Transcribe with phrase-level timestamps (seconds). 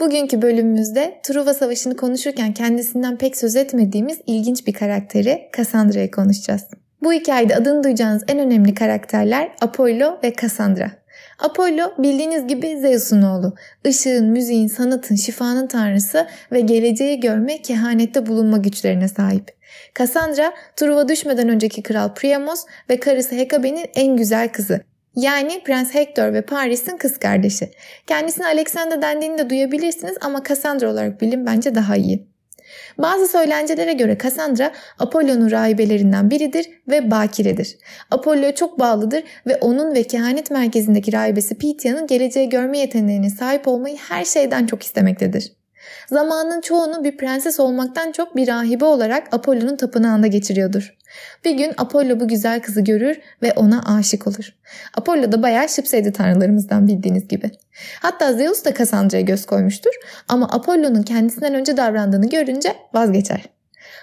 [0.00, 6.62] Bugünkü bölümümüzde Truva Savaşı'nı konuşurken kendisinden pek söz etmediğimiz ilginç bir karakteri Cassandra'yı konuşacağız.
[7.02, 10.90] Bu hikayede adını duyacağınız en önemli karakterler Apollo ve Cassandra.
[11.38, 13.54] Apollo bildiğiniz gibi Zeus'un oğlu.
[13.84, 19.56] Işığın, müziğin, sanatın, şifanın tanrısı ve geleceği görme, kehanette bulunma güçlerine sahip.
[19.98, 24.80] Cassandra, Truva düşmeden önceki kral Priamos ve karısı Hekabe'nin en güzel kızı.
[25.16, 27.70] Yani Prens Hector ve Paris'in kız kardeşi.
[28.06, 32.26] Kendisine Alexander dendiğini de duyabilirsiniz ama Cassandra olarak bilin bence daha iyi.
[32.98, 37.78] Bazı söylencelere göre Cassandra Apollo'nun rahibelerinden biridir ve bakiredir.
[38.10, 43.96] Apollo'ya çok bağlıdır ve onun ve kehanet merkezindeki rahibesi Pythia'nın geleceği görme yeteneğine sahip olmayı
[43.96, 45.52] her şeyden çok istemektedir.
[46.08, 50.96] Zamanın çoğunu bir prenses olmaktan çok bir rahibe olarak Apollo'nun tapınağında geçiriyordur.
[51.44, 54.54] Bir gün Apollo bu güzel kızı görür ve ona aşık olur.
[54.94, 57.50] Apollo da bayağı şıpseydi tanrılarımızdan bildiğiniz gibi.
[58.02, 59.92] Hatta Zeus da Cassandra'ya göz koymuştur
[60.28, 63.56] ama Apollo'nun kendisinden önce davrandığını görünce vazgeçer.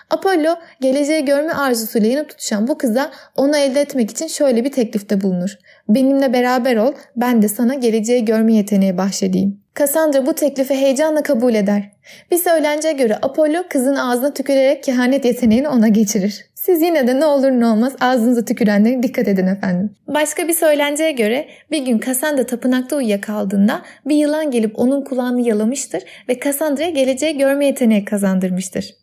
[0.09, 5.21] Apollo geleceği görme arzusuyla yanıp tutuşan bu kıza onu elde etmek için şöyle bir teklifte
[5.21, 5.57] bulunur.
[5.89, 9.62] Benimle beraber ol ben de sana geleceği görme yeteneği bahşedeyim.
[9.79, 11.83] Cassandra bu teklifi heyecanla kabul eder.
[12.31, 16.45] Bir söylenceye göre Apollo kızın ağzına tükürerek kehanet yeteneğini ona geçirir.
[16.55, 19.95] Siz yine de ne olur ne olmaz ağzınıza tükürenlere dikkat edin efendim.
[20.07, 26.03] Başka bir söylenceye göre bir gün Cassandra tapınakta uyuyakaldığında bir yılan gelip onun kulağını yalamıştır
[26.29, 28.95] ve Cassandra'ya geleceği görme yeteneği kazandırmıştır.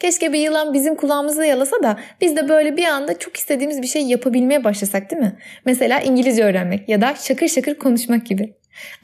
[0.00, 3.86] Keşke bir yılan bizim kulağımızı yalasa da biz de böyle bir anda çok istediğimiz bir
[3.86, 5.36] şey yapabilmeye başlasak değil mi?
[5.64, 8.54] Mesela İngilizce öğrenmek ya da şakır şakır konuşmak gibi.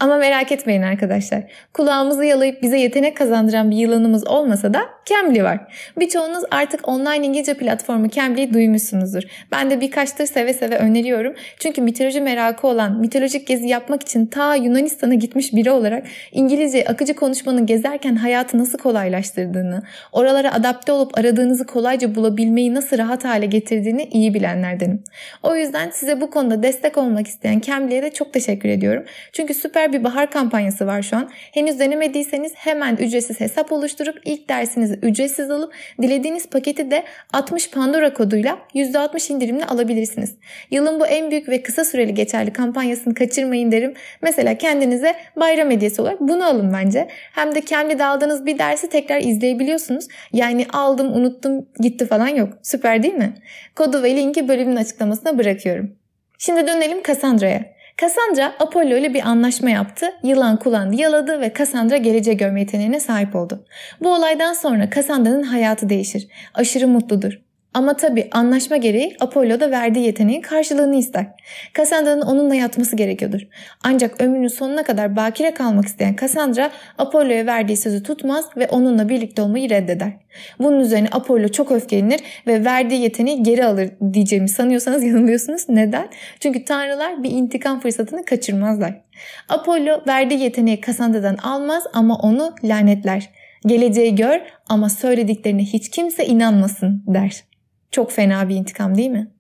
[0.01, 1.43] Ama merak etmeyin arkadaşlar.
[1.73, 5.61] Kulağımızı yalayıp bize yetenek kazandıran bir yılanımız olmasa da Cambly var.
[5.99, 9.23] Birçoğunuz artık online İngilizce platformu Cambly'i duymuşsunuzdur.
[9.53, 11.35] Ben de birkaçtır seve seve öneriyorum.
[11.59, 17.15] Çünkü mitoloji merakı olan, mitolojik gezi yapmak için ta Yunanistan'a gitmiş biri olarak İngilizce akıcı
[17.15, 24.05] konuşmanın gezerken hayatı nasıl kolaylaştırdığını, oralara adapte olup aradığınızı kolayca bulabilmeyi nasıl rahat hale getirdiğini
[24.05, 25.05] iyi bilenlerdenim.
[25.43, 29.05] O yüzden size bu konuda destek olmak isteyen Cambly'e de çok teşekkür ediyorum.
[29.33, 31.31] Çünkü süper bir bahar kampanyası var şu an.
[31.33, 35.73] Henüz denemediyseniz hemen ücretsiz hesap oluşturup ilk dersinizi ücretsiz alıp
[36.03, 40.35] dilediğiniz paketi de 60 Pandora koduyla %60 indirimle alabilirsiniz.
[40.71, 43.95] Yılın bu en büyük ve kısa süreli geçerli kampanyasını kaçırmayın derim.
[44.23, 47.09] Mesela kendinize bayram hediyesi olarak bunu alın bence.
[47.11, 50.09] Hem de kendi aldığınız bir dersi tekrar izleyebiliyorsunuz.
[50.33, 52.53] Yani aldım unuttum gitti falan yok.
[52.63, 53.35] Süper değil mi?
[53.77, 55.97] Kodu ve linki bölümün açıklamasına bırakıyorum.
[56.39, 57.65] Şimdi dönelim Cassandra'ya.
[58.01, 60.13] Cassandra Apollo ile bir anlaşma yaptı.
[60.23, 63.65] Yılan kulağını yaladı ve Cassandra geleceği görme yeteneğine sahip oldu.
[64.01, 66.29] Bu olaydan sonra Cassandra'nın hayatı değişir.
[66.55, 67.41] Aşırı mutludur.
[67.75, 71.27] Ama tabi anlaşma gereği Apollo da verdiği yeteneğin karşılığını ister.
[71.75, 73.41] Cassandra'nın onunla yatması gerekiyordur.
[73.85, 79.43] Ancak ömrünün sonuna kadar bakire kalmak isteyen Cassandra Apollo'ya verdiği sözü tutmaz ve onunla birlikte
[79.43, 80.13] olmayı reddeder.
[80.59, 85.69] Bunun üzerine Apollo çok öfkelenir ve verdiği yeteneği geri alır diyeceğimi sanıyorsanız yanılıyorsunuz.
[85.69, 86.09] Neden?
[86.41, 89.01] Çünkü tanrılar bir intikam fırsatını kaçırmazlar.
[89.49, 93.31] Apollo verdiği yeteneği Cassandra'dan almaz ama onu lanetler.
[93.67, 97.50] Geleceği gör ama söylediklerine hiç kimse inanmasın der.
[97.91, 99.31] Çok fena bir intikam değil mi?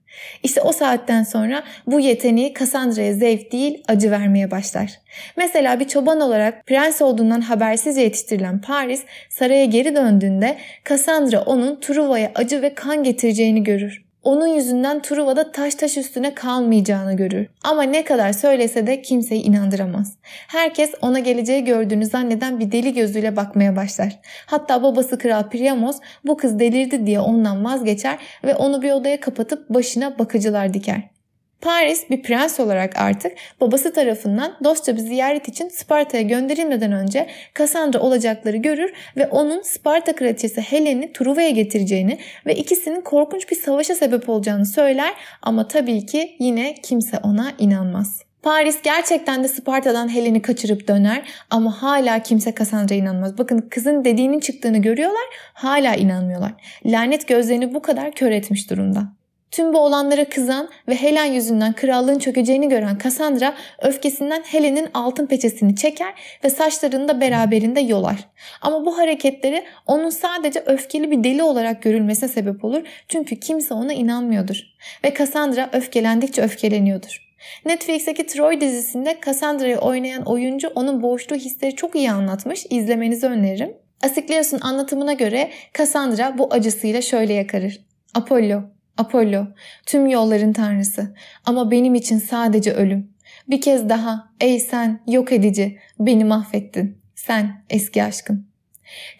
[0.43, 4.91] İşte o saatten sonra bu yeteneği Cassandra'ya zevk değil acı vermeye başlar.
[5.37, 10.59] Mesela bir çoban olarak prens olduğundan habersiz yetiştirilen Paris saraya geri döndüğünde
[10.89, 17.17] Cassandra onun Truva'ya acı ve kan getireceğini görür onun yüzünden Truva'da taş taş üstüne kalmayacağını
[17.17, 17.47] görür.
[17.65, 20.17] Ama ne kadar söylese de kimseyi inandıramaz.
[20.49, 24.21] Herkes ona geleceği gördüğünü zanneden bir deli gözüyle bakmaya başlar.
[24.47, 29.69] Hatta babası Kral Priamos bu kız delirdi diye ondan vazgeçer ve onu bir odaya kapatıp
[29.69, 31.20] başına bakıcılar diker.
[31.61, 37.27] Paris bir prens olarak artık babası tarafından dostça bir ziyaret için Sparta'ya gönderilmeden önce
[37.59, 43.95] Cassandra olacakları görür ve onun Sparta kraliçesi Helen'i Truva'ya getireceğini ve ikisinin korkunç bir savaşa
[43.95, 45.13] sebep olacağını söyler
[45.43, 48.23] ama tabii ki yine kimse ona inanmaz.
[48.43, 53.39] Paris gerçekten de Sparta'dan Helen'i kaçırıp döner ama hala kimse Cassandra'ya inanmaz.
[53.39, 56.53] Bakın kızın dediğinin çıktığını görüyorlar hala inanmıyorlar.
[56.85, 59.20] Lanet gözlerini bu kadar kör etmiş durumda.
[59.51, 65.77] Tüm bu olanlara kızan ve Helen yüzünden krallığın çökeceğini gören Cassandra öfkesinden Helen'in altın peçesini
[65.77, 66.15] çeker
[66.45, 68.17] ve saçlarını da beraberinde yolar.
[68.63, 73.93] Ama bu hareketleri onun sadece öfkeli bir deli olarak görülmesine sebep olur çünkü kimse ona
[73.93, 74.63] inanmıyordur.
[75.05, 77.31] Ve Cassandra öfkelendikçe öfkeleniyordur.
[77.65, 82.67] Netflix'teki Troy dizisinde Cassandra'yı oynayan oyuncu onun boğuştuğu hisleri çok iyi anlatmış.
[82.71, 83.77] İzlemenizi öneririm.
[84.03, 87.81] Asiklios'un anlatımına göre Cassandra bu acısıyla şöyle yakarır.
[88.15, 88.63] Apollo,
[88.99, 89.47] Apollo,
[89.87, 91.15] tüm yolların tanrısı
[91.45, 93.13] ama benim için sadece ölüm.
[93.49, 96.99] Bir kez daha ey sen yok edici beni mahvettin.
[97.15, 98.51] Sen eski aşkım.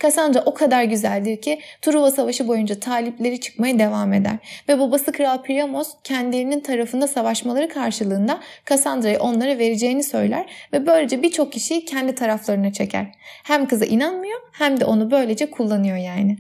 [0.03, 4.37] Cassandra o kadar güzeldir ki Truva Savaşı boyunca talipleri çıkmaya devam eder.
[4.69, 11.53] Ve babası Kral Priamos kendilerinin tarafında savaşmaları karşılığında Cassandra'yı onlara vereceğini söyler ve böylece birçok
[11.53, 13.07] kişiyi kendi taraflarına çeker.
[13.45, 16.37] Hem kıza inanmıyor hem de onu böylece kullanıyor yani.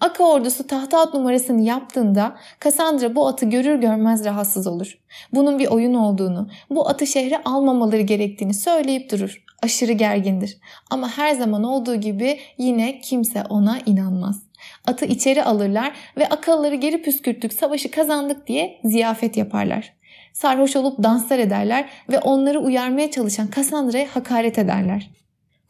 [0.00, 4.98] Aka ordusu tahta at numarasını yaptığında Cassandra bu atı görür görmez rahatsız olur.
[5.32, 9.44] Bunun bir oyun olduğunu, bu atı şehre almamaları gerektiğini söyleyip durur.
[9.62, 10.58] Aşırı gergindir.
[10.90, 14.42] Ama her zaman olduğu gibi yine kimse ona inanmaz.
[14.86, 19.92] Atı içeri alırlar ve akılları geri püskürttük, savaşı kazandık diye ziyafet yaparlar.
[20.32, 25.10] Sarhoş olup danslar ederler ve onları uyarmaya çalışan Cassandra'ya hakaret ederler.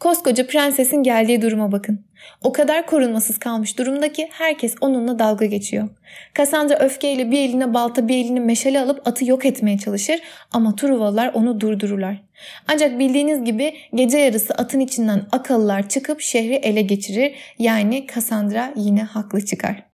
[0.00, 2.04] Koskoca prensesin geldiği duruma bakın.
[2.43, 5.88] O kadar korunmasız kalmış durumda ki herkes onunla dalga geçiyor.
[6.34, 10.20] Cassandra öfkeyle bir eline balta bir eline meşale alıp atı yok etmeye çalışır
[10.52, 12.22] ama Truvalılar onu durdururlar.
[12.69, 19.02] Ancak bildiğiniz gibi gece yarısı atın içinden akıllılar çıkıp şehri ele geçirir yani Cassandra yine
[19.02, 19.86] haklı çıkar.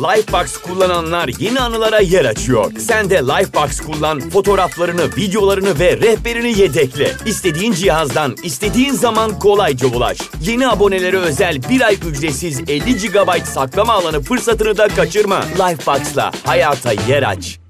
[0.00, 2.72] Lifebox kullananlar yeni anılara yer açıyor.
[2.78, 7.12] Sen de Lifebox kullan, fotoğraflarını, videolarını ve rehberini yedekle.
[7.26, 10.18] İstediğin cihazdan, istediğin zaman kolayca ulaş.
[10.42, 15.40] Yeni abonelere özel bir ay ücretsiz 50 GB saklama alanı fırsatını da kaçırma.
[15.40, 17.60] Lifebox'la hayata yer aç.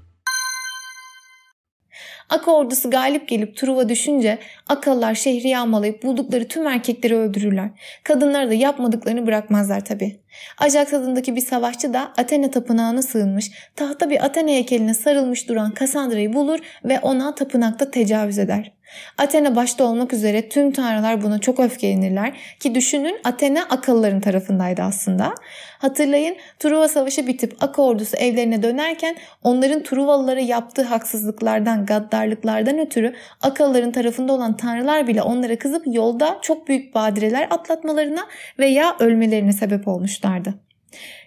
[2.29, 4.39] Aka ordusu galip gelip Truva düşünce
[4.69, 7.69] Akalılar şehri yağmalayıp buldukları tüm erkekleri öldürürler.
[8.03, 10.20] Kadınları da yapmadıklarını bırakmazlar tabi.
[10.57, 16.33] Ajax adındaki bir savaşçı da Athena tapınağına sığınmış, tahta bir Athena heykeline sarılmış duran Kassandra'yı
[16.33, 18.71] bulur ve ona tapınakta tecavüz eder.
[19.17, 25.35] Athena başta olmak üzere tüm tanrılar buna çok öfkelenirler ki düşünün Athena akılların tarafındaydı aslında.
[25.79, 33.91] Hatırlayın Truva Savaşı bitip Aka ordusu evlerine dönerken onların Truvalılara yaptığı haksızlıklardan, gaddarlıklardan ötürü Akalıların
[33.91, 38.27] tarafında olan tanrılar bile onlara kızıp yolda çok büyük badireler atlatmalarına
[38.59, 40.53] veya ölmelerine sebep olmuşlardı.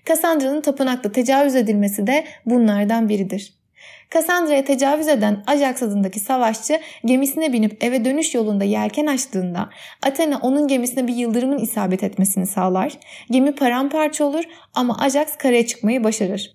[0.04, 3.63] Kassandra'nın tapınakta tecavüz edilmesi de bunlardan biridir.
[4.10, 9.70] Kassandra'ya tecavüz eden Ajax adındaki savaşçı gemisine binip eve dönüş yolunda yelken açtığında
[10.02, 12.92] Athena onun gemisine bir yıldırımın isabet etmesini sağlar.
[13.30, 16.54] Gemi paramparça olur ama Ajax karaya çıkmayı başarır.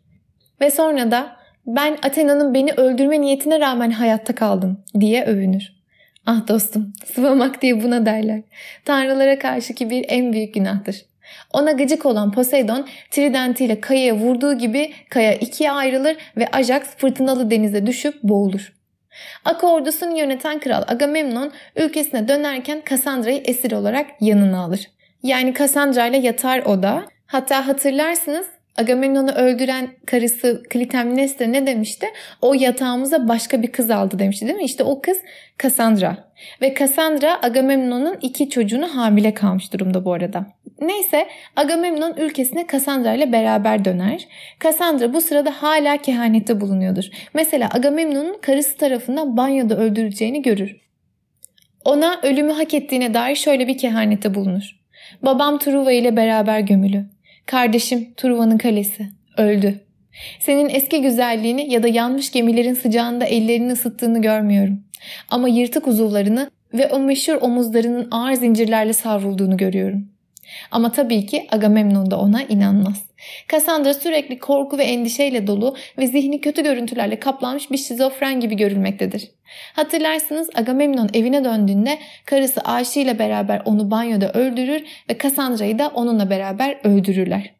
[0.62, 1.36] Ve sonra da
[1.68, 5.80] ben Athena'nın beni öldürme niyetine rağmen hayatta kaldım diye övünür.
[6.26, 8.42] Ah dostum, sıvamak diye buna derler.
[8.86, 11.06] Tanrılara karşıki bir en büyük günahtır.
[11.54, 17.86] Ona gıcık olan Poseidon tridentiyle kayaya vurduğu gibi kaya ikiye ayrılır ve Ajax fırtınalı denize
[17.86, 18.74] düşüp boğulur.
[19.46, 24.90] Aka ordusunu yöneten kral Agamemnon ülkesine dönerken Kassandra'yı esir olarak yanına alır.
[25.24, 27.06] Yani Kassandra ile yatar o da.
[27.26, 28.46] Hatta hatırlarsınız
[28.78, 32.08] Agamemnon'u öldüren karısı Klitemnestra ne demişti?
[32.42, 34.64] O yatağımıza başka bir kız aldı demişti değil mi?
[34.64, 35.18] İşte o kız
[35.64, 36.29] Cassandra.
[36.62, 40.46] Ve Cassandra Agamemnon'un iki çocuğunu hamile kalmış durumda bu arada.
[40.82, 44.28] Neyse Agamemnon ülkesine Cassandra ile beraber döner.
[44.64, 47.06] Cassandra bu sırada hala kehanette bulunuyordur.
[47.34, 50.76] Mesela Agamemnon'un karısı tarafından banyoda öldürüleceğini görür.
[51.86, 54.80] Ona ölümü hak ettiğine dair şöyle bir kehanette bulunur.
[55.22, 57.06] Babam Truva ile beraber gömülü.
[57.46, 59.06] Kardeşim Truva'nın kalesi.
[59.38, 59.80] Öldü.
[60.40, 64.84] Senin eski güzelliğini ya da yanmış gemilerin sıcağında ellerini ısıttığını görmüyorum.
[65.30, 70.08] Ama yırtık uzuvlarını ve o meşhur omuzlarının ağır zincirlerle savrulduğunu görüyorum.
[70.72, 73.04] Ama tabii ki Agamemnon da ona inanmaz.
[73.52, 79.32] Cassandra sürekli korku ve endişeyle dolu ve zihni kötü görüntülerle kaplanmış bir şizofren gibi görülmektedir.
[79.74, 86.30] Hatırlarsınız Agamemnon evine döndüğünde karısı Aşi ile beraber onu banyoda öldürür ve Cassandra'yı da onunla
[86.30, 87.59] beraber öldürürler.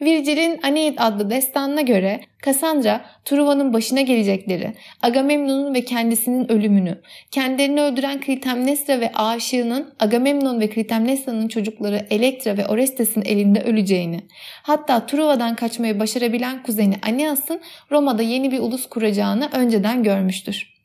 [0.00, 4.72] Virgil'in Aeneid adlı destanına göre Cassandra, Truva'nın başına gelecekleri,
[5.02, 6.98] Agamemnon'un ve kendisinin ölümünü,
[7.30, 14.20] kendilerini öldüren Klitemnestra ve aşığının Agamemnon ve Klitemnestra'nın çocukları Elektra ve Orestes'in elinde öleceğini,
[14.62, 17.60] hatta Truva'dan kaçmayı başarabilen kuzeni Aeneas'ın
[17.90, 20.78] Roma'da yeni bir ulus kuracağını önceden görmüştür.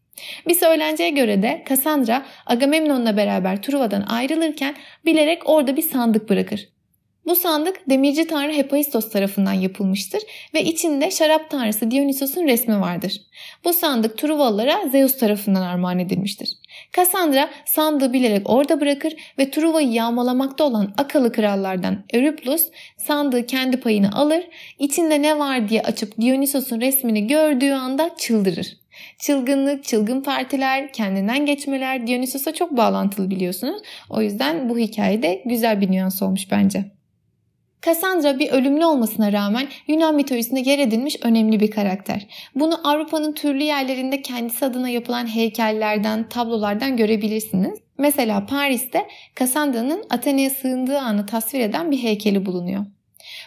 [0.47, 4.75] Bir söylenceye göre de Cassandra Agamemnon'la beraber Truva'dan ayrılırken
[5.05, 6.73] bilerek orada bir sandık bırakır.
[7.25, 10.22] Bu sandık demirci tanrı Hephaistos tarafından yapılmıştır
[10.53, 13.22] ve içinde şarap tanrısı Dionysos'un resmi vardır.
[13.63, 16.50] Bu sandık Truvalılara Zeus tarafından armağan edilmiştir.
[16.94, 24.15] Cassandra sandığı bilerek orada bırakır ve Truva'yı yağmalamakta olan akalı krallardan Eurypylus sandığı kendi payını
[24.15, 24.44] alır,
[24.80, 28.77] içinde ne var diye açıp Dionysos'un resmini gördüğü anda çıldırır.
[29.20, 33.82] Çılgınlık, çılgın partiler, kendinden geçmeler Dionysos'a çok bağlantılı biliyorsunuz.
[34.10, 36.86] O yüzden bu hikayede güzel bir nüans olmuş bence.
[37.85, 42.27] Cassandra bir ölümlü olmasına rağmen Yunan mitolojisinde yer edilmiş önemli bir karakter.
[42.55, 47.79] Bunu Avrupa'nın türlü yerlerinde kendisi adına yapılan heykellerden, tablolardan görebilirsiniz.
[47.97, 49.07] Mesela Paris'te
[49.39, 52.85] Cassandra'nın Athena'ya sığındığı anı tasvir eden bir heykeli bulunuyor.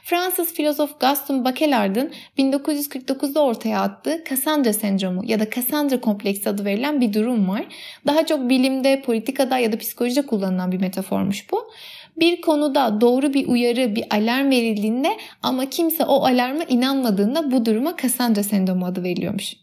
[0.05, 7.01] Fransız filozof Gaston Bachelard'ın 1949'da ortaya attığı Cassandra sendromu ya da Cassandra kompleksi adı verilen
[7.01, 7.67] bir durum var.
[8.07, 11.71] Daha çok bilimde, politikada ya da psikolojide kullanılan bir metaformuş bu.
[12.17, 17.97] Bir konuda doğru bir uyarı, bir alarm verildiğinde ama kimse o alarma inanmadığında bu duruma
[18.03, 19.55] Cassandra sendromu adı veriliyormuş.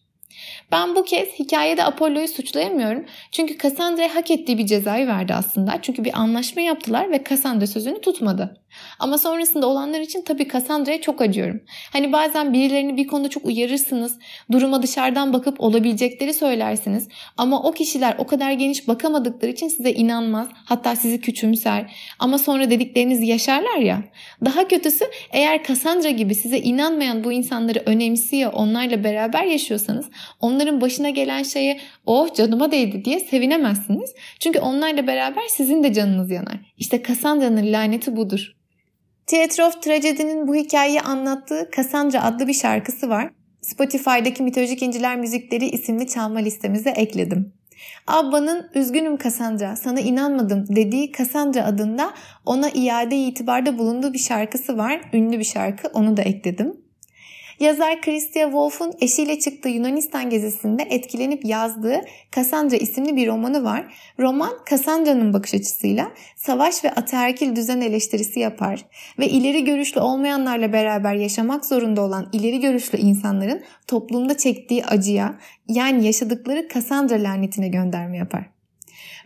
[0.71, 3.05] Ben bu kez hikayede Apollo'yu suçlayamıyorum.
[3.31, 5.79] Çünkü Cassandra'ya hak ettiği bir cezayı verdi aslında.
[5.81, 8.62] Çünkü bir anlaşma yaptılar ve Cassandra sözünü tutmadı.
[8.99, 11.61] Ama sonrasında olanlar için tabii Cassandra'ya çok acıyorum.
[11.93, 14.19] Hani bazen birilerini bir konuda çok uyarırsınız.
[14.51, 17.07] Duruma dışarıdan bakıp olabilecekleri söylersiniz.
[17.37, 20.47] Ama o kişiler o kadar geniş bakamadıkları için size inanmaz.
[20.65, 21.95] Hatta sizi küçümser.
[22.19, 24.03] Ama sonra dediklerinizi yaşarlar ya.
[24.45, 30.05] Daha kötüsü eğer Cassandra gibi size inanmayan bu insanları önemsiyor, onlarla beraber yaşıyorsanız
[30.39, 34.13] onların başına gelen şeye oh canıma değdi diye sevinemezsiniz.
[34.39, 36.73] Çünkü onlarla beraber sizin de canınız yanar.
[36.77, 38.55] İşte Cassandra'nın laneti budur.
[39.27, 43.29] Theatre of Tragedy'nin bu hikayeyi anlattığı Cassandra adlı bir şarkısı var.
[43.61, 47.53] Spotify'daki Mitolojik İnciler Müzikleri isimli çalma listemize ekledim.
[48.07, 52.13] Abba'nın Üzgünüm Cassandra, sana inanmadım dediği Cassandra adında
[52.45, 55.01] ona iade itibarda bulunduğu bir şarkısı var.
[55.13, 56.82] Ünlü bir şarkı, onu da ekledim.
[57.59, 62.01] Yazar Christia Wolf'un eşiyle çıktığı Yunanistan gezisinde etkilenip yazdığı
[62.35, 63.93] Cassandra isimli bir romanı var.
[64.19, 68.85] Roman Cassandra'nın bakış açısıyla savaş ve ataerkil düzen eleştirisi yapar
[69.19, 76.05] ve ileri görüşlü olmayanlarla beraber yaşamak zorunda olan ileri görüşlü insanların toplumda çektiği acıya yani
[76.05, 78.52] yaşadıkları Cassandra lanetine gönderme yapar.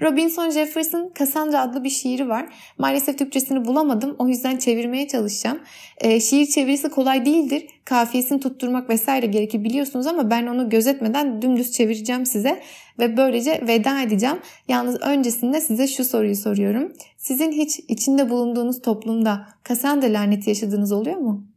[0.02, 2.54] Robinson Jefferson Cassandra adlı bir şiiri var.
[2.78, 4.16] Maalesef Türkçesini bulamadım.
[4.20, 5.60] O yüzden çevirmeye çalışacağım.
[5.98, 7.68] E, şiir çevirisi kolay değildir.
[7.86, 12.62] Kafiyesini tutturmak vesaire gerekir biliyorsunuz ama ben onu gözetmeden dümdüz çevireceğim size
[13.00, 14.38] ve böylece veda edeceğim.
[14.68, 16.94] Yalnız öncesinde size şu soruyu soruyorum.
[17.18, 21.48] Sizin hiç içinde bulunduğunuz toplumda Cassandra laneti yaşadığınız oluyor mu?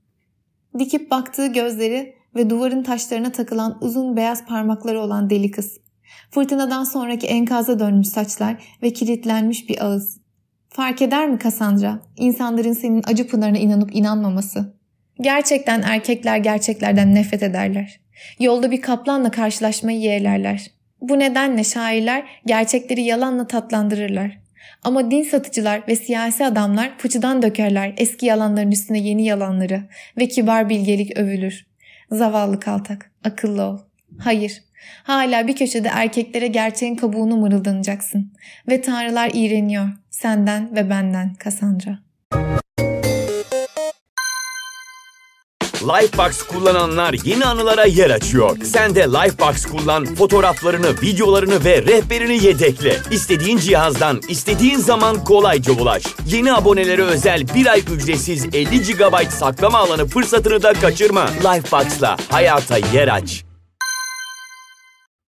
[0.78, 5.78] Dikip baktığı gözleri ve duvarın taşlarına takılan uzun beyaz parmakları olan deli kız.
[6.30, 10.20] Fırtınadan sonraki enkaza dönmüş saçlar ve kilitlenmiş bir ağız.
[10.68, 11.98] Fark eder mi Cassandra?
[12.16, 14.74] İnsanların senin acı pınarına inanıp inanmaması.
[15.20, 18.00] Gerçekten erkekler gerçeklerden nefret ederler.
[18.40, 20.70] Yolda bir kaplanla karşılaşmayı yeğlerler.
[21.00, 24.40] Bu nedenle şairler gerçekleri yalanla tatlandırırlar.
[24.84, 29.82] Ama din satıcılar ve siyasi adamlar fıçıdan dökerler eski yalanların üstüne yeni yalanları
[30.18, 31.66] ve kibar bilgelik övülür.
[32.10, 33.78] Zavallı kaltak, akıllı ol.
[34.18, 34.62] Hayır,
[35.02, 38.32] Hala bir köşede erkeklere gerçeğin kabuğunu mırıldanacaksın.
[38.68, 39.88] Ve tanrılar iğreniyor.
[40.10, 41.98] Senden ve benden Cassandra.
[45.82, 48.56] Lifebox kullananlar yeni anılara yer açıyor.
[48.64, 52.96] Sen de Lifebox kullan, fotoğraflarını, videolarını ve rehberini yedekle.
[53.10, 56.02] İstediğin cihazdan, istediğin zaman kolayca ulaş.
[56.26, 61.26] Yeni abonelere özel bir ay ücretsiz 50 GB saklama alanı fırsatını da kaçırma.
[61.26, 63.49] Lifebox'la hayata yer aç.